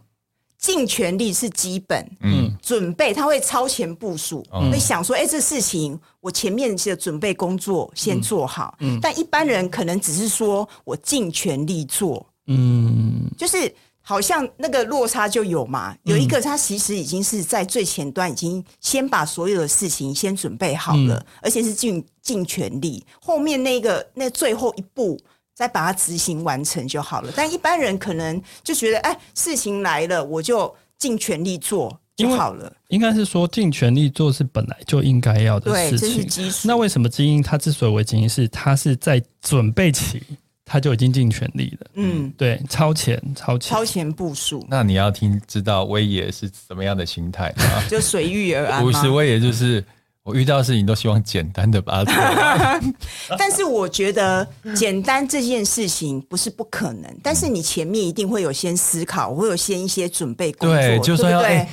[0.60, 25.17] 尽全力是基本，嗯，准备他会超前部署，嗯、会想说，哎，这事情我前面的准备工作先做好，嗯，嗯，但一般人可能只是说我尽全力做，嗯，就是好像那个落差就有嘛，有一个他其实已经是在最前端，已经先把所有的事情先准备好了，嗯、而且是尽尽全力，后面那个那最后一步。
[25.60, 27.34] 再把它执行完成就好了。
[27.36, 32.72] 但一般人可能就觉得，哎，事情来了，我就尽全力做，就好了。
[32.88, 36.00] 应该是说尽全力做是本来就应该要的事情。
[36.00, 36.60] 对，这是基础。
[36.65, 40.24] 那为什么精英他之所以为精英，是他是在准备期
[40.63, 41.88] 他就已经尽全力了。
[41.95, 44.65] 嗯，对，超前超前超前部署。
[44.69, 47.84] 那你要听知道威爷是什么样的心态吗？
[47.91, 48.80] 就随遇而安。
[48.82, 49.84] 不是威爷就是。
[50.23, 52.93] 我遇到的事情都希望简单的把它做完，
[53.39, 61.65] 但是我觉得简单这件事情不是不可能，但是你前面一定会有先思考，会有先一些准备工作，对，就算要对，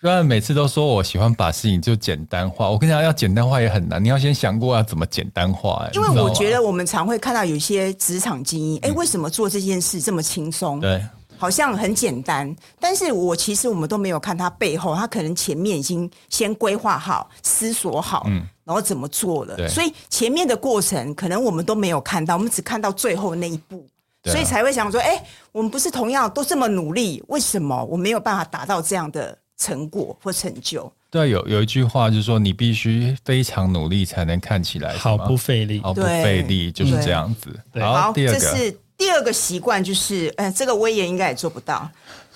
[0.00, 5.88] 虽然每次都说我喜欢把事情就简单化，我跟你讲要简单化也很难，你要先想过要怎么简单化。
[5.92, 10.80] 因为我觉得我们常会看到有些职场精英，哎，为什么做这件事这么轻松？
[10.80, 11.00] 对。
[11.42, 19.68] 好像很简单，但是我其实我们都没有看他背后，他可能前面已经先规划好、思索好，嗯，然后怎么做了。
[19.68, 23.84] 所以前面的过程可能我们都没有看到，我们只看到最后那一步，
[24.22, 30.92] 所以才会想说，哎，我们不是同样都这么努力，为什么我没有办法达到这样的成果或成就？
[31.10, 37.50] 对，有有一句话就是说，你必须非常努力才能看起来好不费力，毫不费力，就是这样子。
[37.80, 38.74] 好，第二个。
[39.02, 41.90] 第二个习惯就是，呃，这个威严应该也做不到。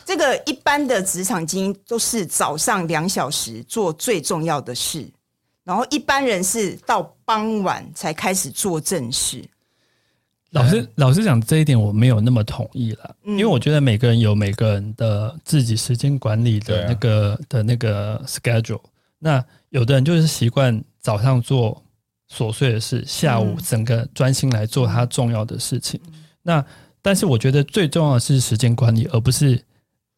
[0.05, 5.09] 这个一般的职场精英都是早上两小时做最重要的事，
[5.63, 9.45] 然后一般人是到傍晚才开始做正事。
[10.51, 18.81] 老师，老实讲，这一点我没有那么同意了，嗯，因为我觉得每个人有每个人的自己时间管理的那个、啊、的那个 schedule。
[19.21, 21.81] 那有的人就是习惯早上做
[22.29, 26.01] 琐碎的事，下午整个专心来做他重要的事情。
[26.09, 26.65] 嗯那，
[27.03, 29.61] 但是我觉得最重要的是时间管理，而不是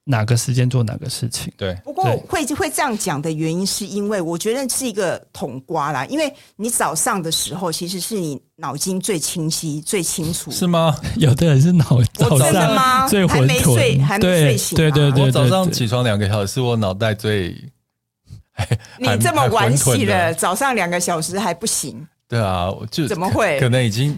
[0.04, 1.50] 哪个时间做哪个事情。
[1.56, 6.04] 对，不过会会这样讲的原因，是因为我觉得是一个统瓜啦。
[6.04, 10.50] 因为你早上的时候，其实是你脑筋最清晰、最清楚。
[10.50, 10.94] 是吗？
[11.16, 14.76] 有的人是脑早上最混沌，还没睡，还没睡醒。
[14.76, 17.56] 对对对，我早上起床两个小时，我脑袋最
[19.00, 22.06] 你这么晚起了，早上两个小时还不行？
[22.28, 23.58] 对啊，就怎么会？
[23.60, 24.14] 可能已经。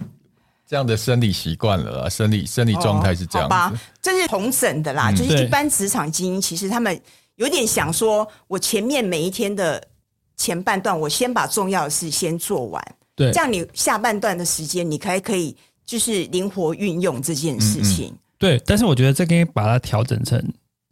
[0.70, 3.52] 这样的生理习惯了，生理生理状态是这样子。
[3.52, 6.96] 哦、好吧，这是同整的啦，嗯、就是一般职场精英，其实他们
[7.34, 9.82] 有点想说，我前面每一天的
[10.36, 12.80] 前半段，我先把重要的事先做完，
[13.16, 18.06] 对，这样你下半段的时间，你还可以就是灵活运用这件事情。
[18.06, 20.40] 嗯嗯对，但是我觉得这可以把它调整成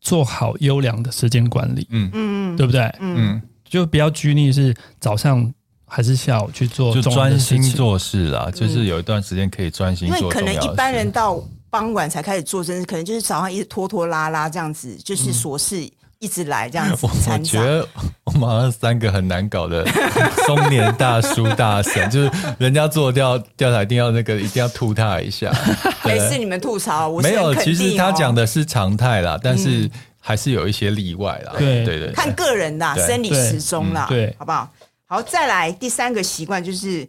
[0.01, 2.83] 做好优良的时间管理，嗯嗯，对不对？
[2.99, 5.55] 嗯，就不要拘泥是早上。
[5.89, 8.51] 还是下午去做，就专心做事啦。
[8.55, 10.19] 就是有一段时间可以专心做。
[10.19, 17.07] 因为可能一般人到傍晚才开始做，真的可能就是早上一直拖拖拉拉这样子，就是琐事一直来这样子。
[17.31, 17.87] 我觉得
[18.25, 19.85] 我们好像三个很难搞的
[20.47, 25.53] 中年大叔大婶，就是人家做调调查一定要那个一定要吐他一下。
[26.05, 27.55] 没事，你们吐槽，我没有。
[27.55, 31.53] 其实他讲的是常态啦，但是还是有一些例外啦。
[31.59, 34.69] 对对对，看个人啦，生理时钟啦，对，好不好？
[35.11, 37.09] 好，再来第三个习惯就是，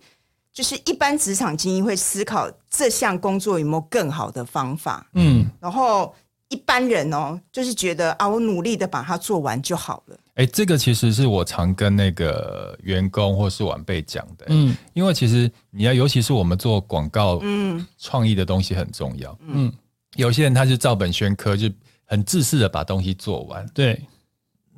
[0.54, 5.06] 就是一般职场精英会思考这项工作有没有更好的方法。
[5.16, 6.16] 嗯，然后
[6.48, 10.18] 一般人哦，就是觉得啊，我努力的把它做完就好了。
[10.36, 14.46] 哎，这个其实是我常跟那个员工或是晚辈讲的。
[14.48, 19.38] 嗯，因为其实你要，尤其是我们做广告，嗯，创意的东西很重要。
[19.42, 19.70] 嗯，
[20.16, 21.70] 有些人他就照本宣科，就
[22.06, 23.68] 很自私的把东西做完。
[23.74, 24.02] 对。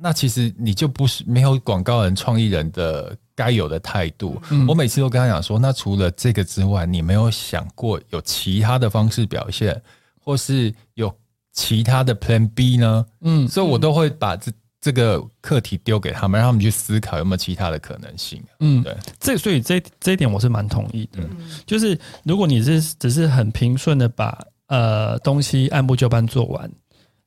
[0.02, 4.42] 那其实你就不是没有广告人、创意人的该有的态度。
[4.50, 9.80] 嗯、我每次都跟他讲说，那除了这个之外，你没有想过有其他的方式表现，
[10.18, 11.14] 或是有
[11.52, 13.06] 其他的 Plan B 呢？
[13.20, 18.42] 嗯，所以我都会把这这个课题丢给他们，让他们去思考有没有其他的可能性。
[18.58, 21.20] 嗯，对，这所以这这一点我是蛮同意的。
[21.22, 24.36] 嗯、就是如果你是只是很平顺的把
[24.66, 26.68] 呃东西按部就班做完，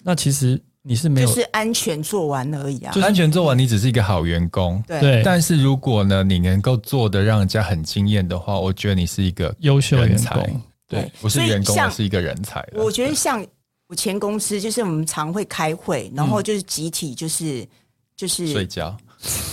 [0.03, 0.61] 那其实。
[0.87, 2.93] 你是没有，就是安全做完而已啊。
[2.93, 4.83] 就安全做完，你只是一个好员工。
[4.87, 5.23] 对。
[5.25, 10.47] 但是如果呢，你能够做得让人家很惊艳的话，我觉得你是一个优秀人才。
[10.87, 12.63] 对，不是员工，而是一个人才。
[12.73, 13.43] 我觉得像
[13.87, 17.67] 我前公司，就是我们常会开会，然后就是集体，就是
[18.15, 18.95] 就是睡觉，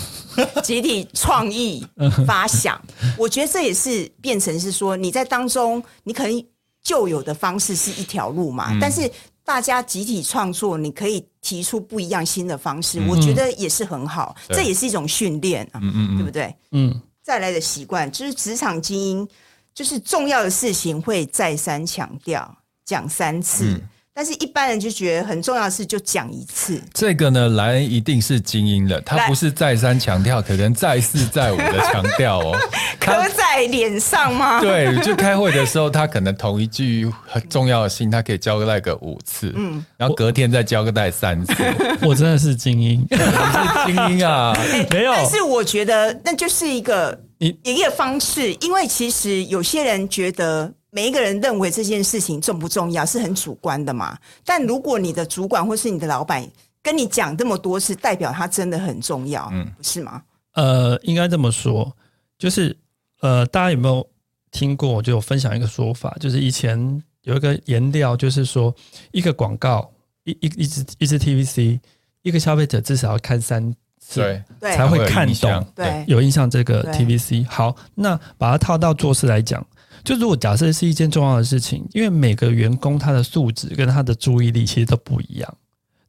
[0.63, 1.83] 集体创意
[2.29, 2.79] 发想。
[3.17, 6.47] 我觉得这也是变成是说，你在当中，你可能
[6.83, 9.11] 旧有的方式是一条路嘛，但是。
[9.53, 16.17] 大家集体创作，你可以提出不一样新的方式，嗯、我觉得也是很好，这也是一种训练啊，嗯嗯嗯。
[16.17, 16.57] 对不对？
[16.71, 19.29] 嗯，再来的习惯就是职场精英，
[19.75, 26.81] 就是重要的事情会再三强调，讲三次，嗯、但是一般人就觉得很重要的是就讲一次。
[26.93, 32.59] 这个呢，莱恩一定是精英了，他不是再三强调，可能再四再五的强调哦，
[33.01, 34.61] 刻在脸上吗？
[34.61, 41.55] 对，就开会的时候，他可能同一句很重要的信，他可以交代个五次，嗯，然后隔天再交代三次。
[42.03, 45.13] 我， 我真的是精英， 你是精英啊，欸、没有。
[45.15, 50.71] 但是我觉得那就是一个一一个方式，因为其实有些人觉得。
[50.95, 56.47] 每一个人认为这件事情重不重要是很主观的嘛，但如果你的主管或是你的老板
[56.83, 60.23] 跟你讲这么多次，代表他真的很重要，嗯，不是吗？
[60.53, 61.91] 呃，应该这么说，
[62.39, 62.77] 就是
[63.23, 64.07] 呃，大家有没有
[64.51, 65.01] 听过？
[65.01, 68.75] 就分享一个说法，就是以前有一个研调，就是说
[69.13, 69.91] 一个广告
[70.25, 71.81] 一一一支一支 TVC，
[72.21, 74.21] 一个消费者至少要看三次，
[74.61, 77.49] 对，才会看懂，对，有印象这个 TVC。
[77.49, 79.67] 好，那把它套到做事来讲。
[80.05, 85.57] 就如果假设是一件重要的事情，因为每个员工他的素质跟他的注意力其实都不一样，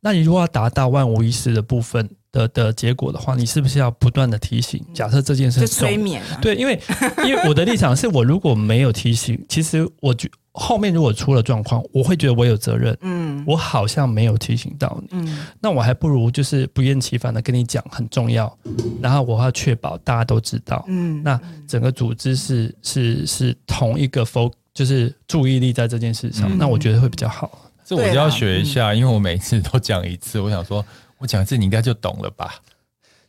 [0.02, 4.84] 那你如果要达到万无一失的部分的的结果的话，你是不是要不断的提醒？
[4.94, 6.80] 假设这件事情就催眠啊，对，因为
[7.26, 10.30] 因为我的立场是我如果没有提醒，其实我觉。
[10.54, 12.96] 后面如果出了状况，我会觉得我有责任。
[13.02, 15.08] 嗯，我好像没有提醒到你。
[15.12, 18.56] 嗯，那我还不如就是不厌其烦的跟你讲很重要，
[19.02, 20.86] 然后我要确保大家都知道。
[20.88, 27.72] 嗯，那整个组织是是是同一个 focus，就是注意力在这件事上，嗯，那我觉得会比较好。
[27.84, 30.86] 这我就要学一下，因为我每次都讲一次，我想说
[31.18, 32.54] 我讲一次你应该就懂了吧。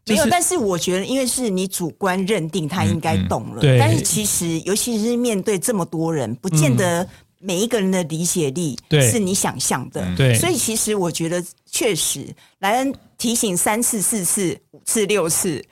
[0.06, 7.06] 没有，但是我觉得，因为是你主观认定他应该懂了，嗯嗯、但是其实，尤其是面对这么多人，不见得
[7.38, 10.06] 每一个人的理解力是你想象的。
[10.16, 12.26] 对，所以其实我觉得，确实
[12.58, 15.64] 莱恩提醒三次、四次、五次、六次，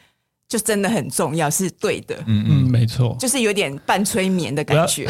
[0.53, 2.15] 就真的很重要，是对的。
[2.27, 5.09] 嗯嗯，没错，就是有点半催眠的感觉。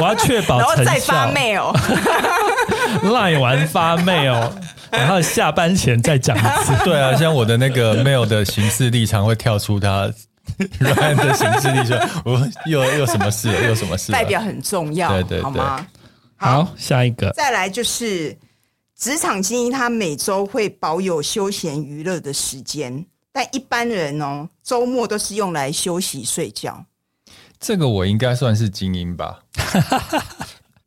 [0.00, 1.72] 我要，确保， 然后再发 mail，
[3.14, 4.50] 赖完发 mail。
[4.90, 6.72] 然后下班前再讲一次。
[6.84, 10.10] 对啊，像我的那个 mail 的形式立场会跳出他
[10.80, 13.68] Ryan 的行事历说，我又又什么事了？
[13.68, 14.10] 又什么事？
[14.10, 15.86] 代表很重要，对对对，好吗？
[16.36, 17.30] 好，好，下一个。
[17.30, 18.36] 再来就是
[18.98, 23.04] 职场精英，他每周会保有休闲娱乐的时间，
[23.38, 26.84] 但一般人哦，周末都是用来休息睡觉。
[27.60, 29.38] 这个我应该算是精英吧。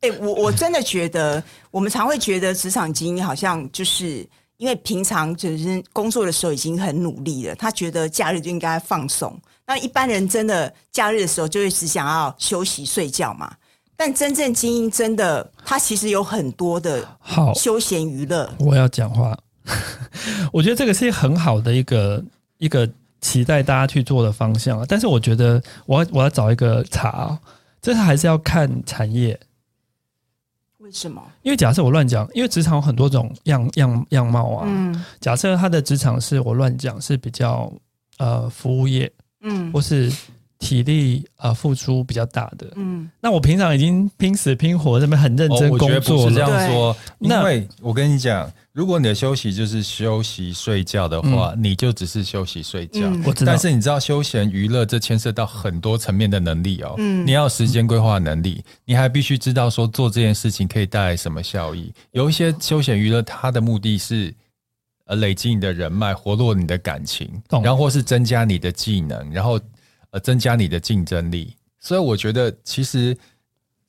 [0.00, 9.34] 哎、欸，我我真的觉得，我们常会觉得职场精英好像就是因为平常就是工作的时候已经很努力了，他觉得假日就应该放松。
[9.66, 13.50] 那一般人真的假日的时候就会只想要休息睡觉嘛。
[13.96, 18.52] 但真正精英真的，他其实有很多的好休闲娱乐。
[18.60, 19.34] 我要讲话，
[20.52, 22.22] 我觉得这个是很好的一个
[22.62, 22.88] 一个
[23.20, 24.84] 期待大家去做的方向。
[24.86, 27.36] 但是我觉得我要我要找一个茶，
[27.80, 29.38] 这还是要看产业。
[30.78, 31.20] 为什么？
[31.42, 34.64] 因为假设我乱讲，因为职场有很多种样样样貌啊。
[34.68, 37.72] 嗯，假设他的职场是我乱讲，是比较
[38.18, 40.12] 呃服务业，嗯，或是
[40.62, 48.48] 体力呃付出比较大的，嗯，那我平常已经拼死拼活这边很认真工作了，哦，我觉得不是这样说，因为我跟你讲。
[48.74, 53.02] 如果你的休息就是休息睡觉的话，嗯、你就只是休息睡觉。
[53.22, 56.94] 我知道，但是你知道休闲娱乐这牵涉到很多层面的能力哦。
[56.96, 61.92] 嗯，你要有时间规划能力，你还必须知道说做这件事情可以带来什么效益。
[62.12, 64.34] 有一些休闲娱乐，它的目的是
[65.04, 67.30] 呃累积你的人脉，活络你的感情，
[67.62, 69.60] 然后或是增加你的技能，然后
[70.12, 71.56] 呃增加你的竞争力。
[71.80, 73.14] 所以我觉得其实。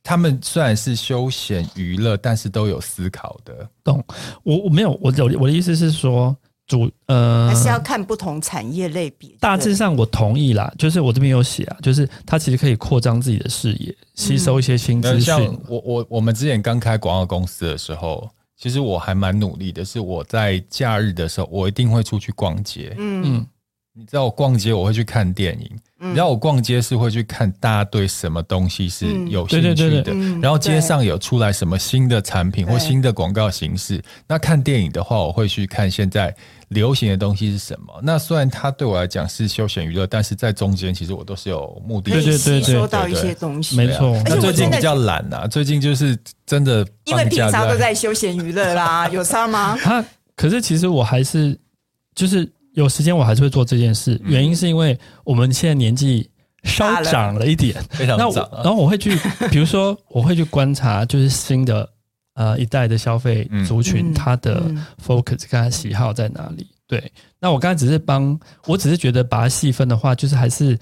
[0.06, 3.66] 他们虽然是休闲娱乐，但是都有思考的。
[3.86, 4.04] 懂？
[4.44, 6.36] 我我没有，我有我的意思是说，
[6.68, 9.30] 主呃，还是要看不同产业类别。
[9.40, 15.22] 大致上我同意啦，就是我这边有写啊，就是他其实可以扩张自己的视野，吸收一些新资讯。
[15.22, 22.94] 像我我我们之前刚开广告公司的时候，其实我还蛮努力的，是我在假日的时候，我一定会出去逛街。
[22.98, 23.48] 嗯嗯，
[23.96, 25.70] 你知道我逛街，我会去看电影。
[26.00, 34.02] 你知道我逛街是会去看大家对什么东西是有兴趣的，然后街上有出来什么新的产品或新的广告形式。
[34.28, 36.36] 那看电影的话，我会去看现在
[36.70, 37.94] 流行的东西是什么。
[38.02, 43.78] 那虽然它对我来讲是休闲娱乐，但是在中间其实我都是有目的，可以吸收到一些东西。
[43.78, 49.78] 没错，那最近比较懒呐，最近就是真的，因为平常都在休闲娱乐啦，有差吗？
[49.80, 50.04] 他
[50.36, 51.56] 可是其实我还是
[52.16, 52.52] 就是。
[52.74, 56.30] 有时间我还是会做这件事，原因是因为我们现在年纪
[56.64, 58.50] 稍长了一点， 非常长。
[58.54, 59.18] 然后我会去，
[59.52, 61.88] 比如说我会去观察，就是新的
[62.36, 64.64] 呃一代的消费族群，他的
[65.06, 66.68] focus 跟他喜好在哪里。
[66.88, 70.78] 对，那我刚才只是帮，我只是觉得把它细分的话，就是还是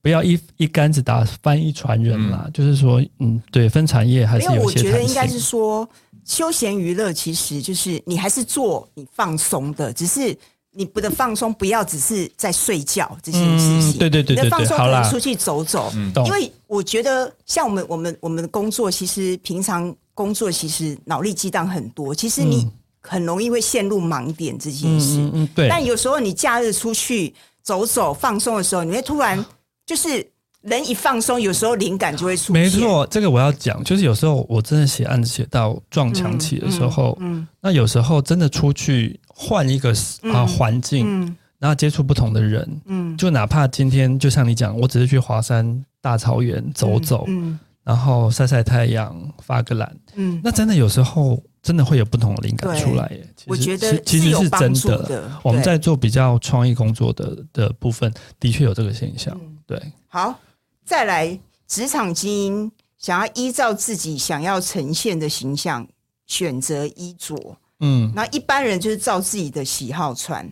[0.00, 2.42] 不要一一竿子打翻一船人啦。
[2.46, 4.60] 嗯、就是说，嗯，对，分产业还是有些。
[4.60, 5.88] 我觉得应该是说，
[6.24, 10.36] 休闲娱乐其实就是你还是做你放松的，只是
[10.72, 13.90] 你不得放松不要只是在睡觉这件事情。
[13.90, 15.92] 嗯、对对对对放松可能出去走走。
[16.26, 22.68] 因为我觉得像我们我们我们的工作，其实平常工作其实脑力激荡很多，其实你
[23.00, 25.18] 很容易会陷入盲点这件事。
[25.18, 25.68] 嗯嗯，对。
[25.68, 29.44] 但有时候你假日出去走走放松的时候，你会突然。
[29.84, 30.24] 就是
[30.62, 32.62] 人一放松，有时候灵感就会出现。
[32.62, 39.92] 没错，这个我要讲，就是有时候我真的写案子写到撞墙期的时候，嗯，嗯嗯那有时候真的出去换一个
[40.32, 53.26] 啊环境，嗯，然后接触不同的人，嗯，就哪怕今天就像你讲，我只是去华山大草原走走，嗯，嗯然后晒晒太阳，发个懒，嗯，那真的有时候真的会有不同的灵感出来耶。
[53.48, 55.28] 我觉得其实是真的。
[55.42, 59.36] 我们在做比较创意工作的的部分，的确有这个现象。
[59.42, 60.38] 嗯对，好，
[60.84, 65.86] 再来职场精英想要依照自己想要呈现的形象
[66.26, 70.48] 选择衣着，嗯，那一般人就是照自己的喜好穿，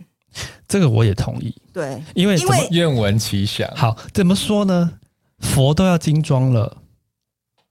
[0.67, 1.55] 这个我也同意。
[1.71, 3.69] 对，因为因为愿闻其详。
[3.75, 4.99] 好，怎么说呢？
[5.39, 6.77] 佛都要精装了，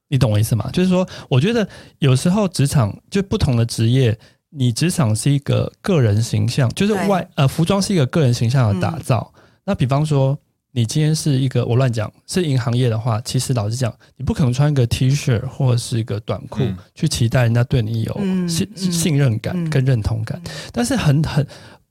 [0.09, 0.71] 你懂我意思吗？
[0.73, 4.19] 就是说，我觉得有时候职场就不同的职业，
[4.51, 9.33] 你职场是一个个人形象，就是外呃服装是一个个人形象的打造。
[9.37, 10.39] 嗯、那比方说。
[10.73, 18.15] 你今天是一个我乱讲，是银行业的话，其实老实讲，你不可能穿个 T 恤或者是一个短裤、嗯、去期待人家对你有
[18.47, 20.41] 信、嗯、信任感跟认同感。
[20.45, 21.45] 嗯、但是很很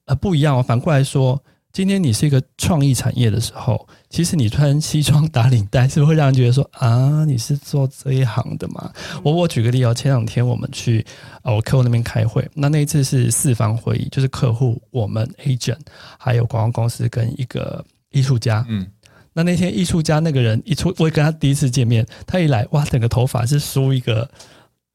[0.06, 0.64] 呃不一样哦。
[0.64, 1.38] 反过来说，
[1.74, 8.90] 今天你是一个创意产业的时候，其实你穿西装打领带，是不是会让人觉得说啊，你是做这一行的嘛？
[9.16, 11.06] 嗯、我我举个例哦，前两天我们去
[11.44, 15.80] 呃我客户那边开会，那那一次是四方会议，就是客户、我们 agent
[16.18, 17.84] 还有广告公司跟一个。
[18.12, 18.88] 艺术家，嗯，
[19.34, 24.30] 那那天艺术家那个人一出，我也跟他第一次见面，他一来，哇，整个头发是梳一个，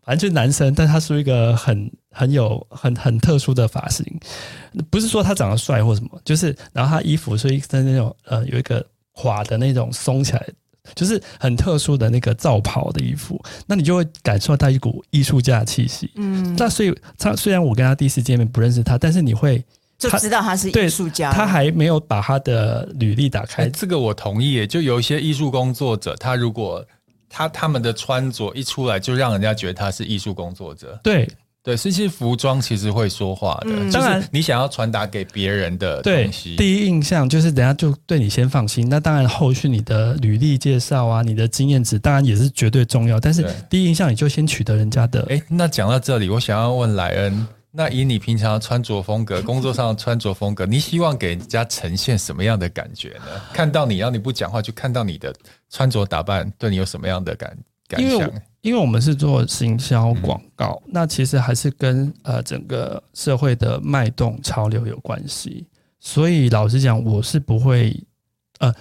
[0.02, 4.04] 反正就是男生，但他梳一个很很有很很特殊的发型，
[4.90, 10.44] 不是说他长得帅或什么，就是，然后他衣服是一身那种呃有一个垮的那种松起来，
[10.96, 19.64] 就是很特殊的那个罩袍的衣服，那你就会感受到一股艺术家的气息，嗯，那所以他虽然我跟他第一次见面不认识他，但是你会。
[20.10, 23.64] 就知道他是艺术家，他还没有把他的履历打开。
[23.64, 24.66] 欸，这个我同意。
[24.66, 26.84] 就有一些艺术工作者，他如果
[27.28, 30.98] 他他们的穿着一出来，就让人家觉得他是艺术工作者。
[31.02, 31.28] 对
[31.62, 33.70] 对，所以其实服装其实会说话的。
[33.70, 38.86] 嗯、当然，你想要传达给别人的东西，第一印象就是等下就对你先放心。
[38.88, 43.18] 那当然，后续你的履历介绍啊，你的经验值当然也是绝对重要。
[43.18, 45.20] 但是第一印象你就先取得人家的。
[45.30, 47.46] 哎、欸，那讲到这里，我想要问莱恩。
[47.76, 53.24] 那以你平常穿着风格，工作上的穿着风格，你希望给人家呈现什么样的感觉呢？
[53.52, 55.34] 看到你，然后你不讲话，就看到你的
[55.68, 57.58] 穿着打扮，对你有什么样的感
[57.88, 58.10] 感想？
[58.10, 65.66] 因为因为我们是做行销广告，嗯、那其实还是跟呃整个社会的脉动潮流有关系。
[65.98, 68.00] 所以老实讲，我是不会
[68.60, 68.72] 呃，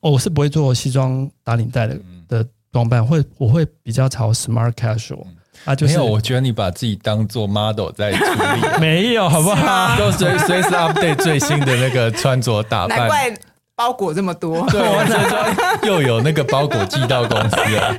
[0.00, 5.26] 我是不会做西装打领带的的装扮，会我会比较朝 smart casual。
[5.68, 9.98] 啊，就是、没有，我觉得你把自己当做 model 在处理， 没有，好不好？
[9.98, 13.36] 都随随时 update 最新的那个穿着打扮，难怪
[13.76, 14.66] 包裹这么多。
[14.70, 17.98] 对， 我觉得又有那个包裹寄到公司了。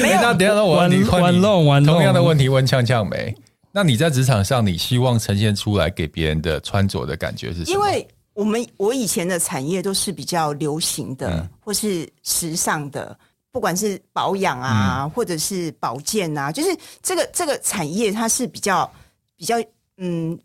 [0.00, 3.34] 没有，那等下我问你，玩弄玩弄，同样的问题问呛呛梅。
[3.70, 7.72] 那你在职场上，你希望呈现出来给别人的穿着的感觉是什么？
[7.72, 13.14] 因为我们我以前的产业都是比较流行的，嗯、或是时尚的。
[13.52, 18.90] 不管是保养啊，或者是保健啊，嗯、就是这个这个产业，它是比较
[19.36, 19.62] 比较
[19.98, 20.36] 嗯，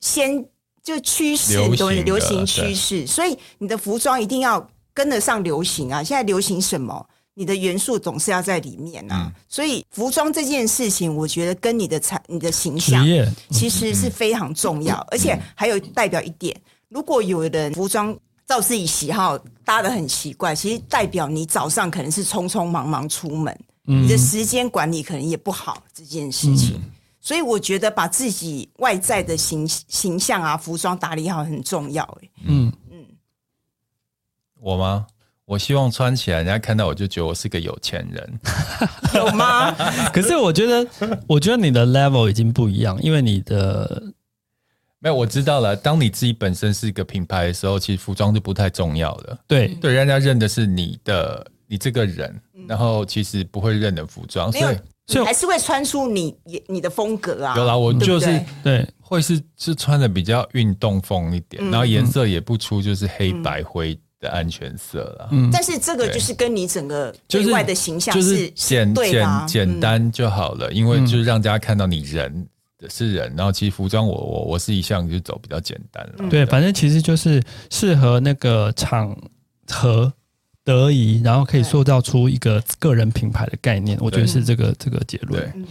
[0.00, 0.44] 先
[0.82, 6.02] 就趋势都流行趋势，所以你的服装一定要跟得上流行啊。
[6.02, 9.32] 现在流行什么，你的元素总是要在里面啊。
[9.32, 13.06] 嗯、所以服装这件事情，我觉得跟你的产你的形象
[13.52, 18.18] 其实是非常重要，嗯、而且还有代表一点，如果有人服装。
[18.46, 23.52] 照自己喜好搭的很奇怪，其实代表你早上可能是匆匆忙忙出门，
[23.88, 26.76] 嗯、你的时间管理可能也不好这件事情。
[26.76, 26.90] 嗯、
[27.20, 32.18] 所以我觉得把自己外在的形形象啊、服装打理好很重要。
[32.44, 33.04] 嗯嗯，
[34.60, 35.06] 我吗？
[35.44, 38.40] 我希望穿起来，人家看到我就觉得我是个有钱人，
[39.14, 39.72] 有吗？
[40.14, 40.88] 可是我觉得，
[41.26, 44.12] 我觉得你的 level 已经不一样，因为你的。
[45.00, 45.76] 没有，我知道了。
[45.76, 49.38] 当你自己本身是一个品牌的时候，其实服装就不太重要了。
[49.46, 49.68] 对。
[49.80, 52.34] 对，人家认的是你的你这个人，
[52.66, 54.76] 然后其实不会认的服装，所以
[55.06, 56.34] 所以还是会穿出你
[56.66, 57.54] 你的风格啊。
[57.56, 65.28] 有啦，我就是对，会是是穿的比较运动风一点，然后颜色也不出就是黑白灰的安全色了。
[65.30, 72.48] 嗯，但是这个就是跟你整个对外的形象是简简简单就好了，因为就是让大家看到你人
[72.88, 76.28] 是人，然后其实服装我我我是一向就走比较简单了。
[76.28, 79.16] 对，反正其实就是适合那个场
[79.68, 80.12] 合
[80.64, 83.98] 得宜，然后可以塑造出一个个人品牌的概念。
[84.00, 85.42] 我觉得是这个这个结论。
[85.50, 85.64] 对，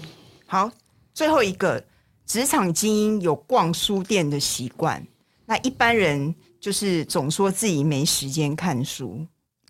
[0.46, 0.72] 好，
[1.14, 1.84] 最后一个。
[2.28, 5.06] 职场精英有逛书店的习惯，
[5.46, 9.24] 那一般人就是总说自己没时间看书。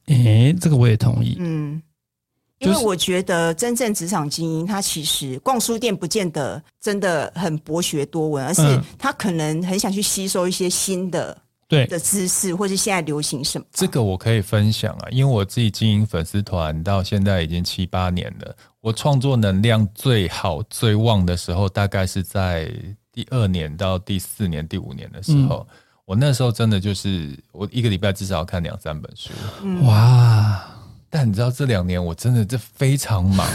[0.05, 1.35] 诶、欸，这个我也同意。
[1.37, 1.81] 嗯，
[2.59, 11.37] 因为我觉得真正职场精英，他其实逛书店不见得真的很博学多闻，而是他可能很想去吸收一些新的
[11.67, 13.65] 对的知识，或是现在流行什么。
[13.73, 18.55] 这个我可以分享啊，因为我自己经营粉丝团到现在已经七八年了。
[18.79, 22.71] 我创作能量最好、最旺的时候，大概是在
[23.11, 25.67] 第二年到第四年、第五年的时候。
[25.69, 29.31] 嗯、我那时候真的就是，我一个礼拜至少要看两三本书。
[29.63, 30.71] 嗯、哇！
[31.17, 33.47] 但你知道这两年我真的这非常忙，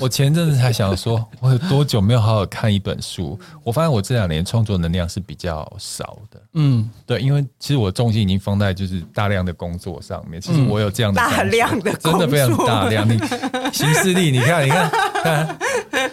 [0.00, 3.38] 我前阵子才想说，我有多久没有好好看一本书？
[3.62, 6.40] 我发现我这两年创作能量是比较少的。
[6.54, 10.40] 嗯，对，因为其实我重心已经放在就是大量的工作上面。
[10.40, 13.18] 其实我有这样的大量的真的非常大量，你
[13.70, 14.90] 行事力，你看，你看，
[15.22, 15.58] 看，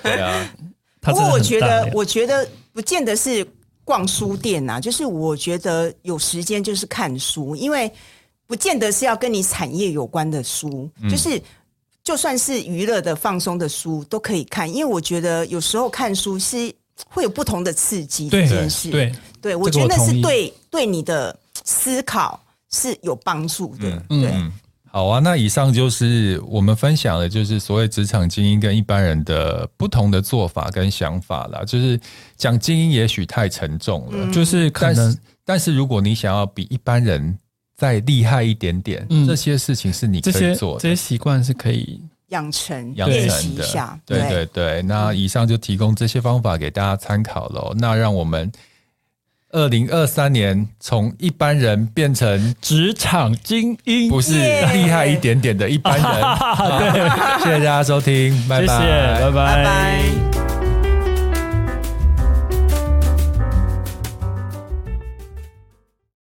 [0.04, 0.46] 对啊。
[1.00, 3.48] 不过我觉得，我觉得不见得是
[3.86, 7.90] 逛书店呐，就是我觉得有时间就是看书，因为。
[8.52, 11.42] 不见得是要跟你产业有关的书，嗯、就是
[12.04, 16.70] 就算是娱乐的、放松的书都可以看，因为我觉得有时候看书是
[17.08, 18.92] 会有不同的刺激这件事。
[18.92, 21.34] 对，对，我觉得那是对对你的
[21.64, 22.38] 思考
[22.74, 23.88] 是有帮助的。
[24.10, 24.52] 嗯、对、嗯，
[24.92, 31.64] 好啊，那以上就是我们分享的，就是所谓职场精英跟一般人的不同的做法跟想法啦。
[31.64, 31.98] 就是
[32.36, 37.40] 讲精英也许太沉重了，嗯、就是可能，但是如果你想要比一般人。
[37.82, 44.00] 再厉害一点点，嗯、这些事情是你可以做的，这些习惯是可以养成、养成的。
[44.06, 47.74] 对对对，对，那以上就提供这些方法给大家参考喽。
[47.80, 48.52] 那让我们
[49.50, 54.34] 二零二三年从一般人变成职场精英，不是
[54.74, 56.04] 厉害一点点的一般人。
[56.94, 57.10] 对，
[57.44, 59.34] 谢谢大家收听，拜拜，谢谢，拜拜。
[59.34, 60.51] 拜拜。